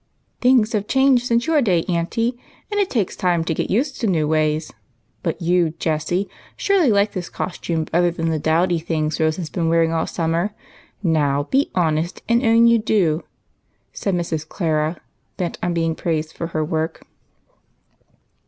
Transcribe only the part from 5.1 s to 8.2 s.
But you, Jessie, surely like this costume better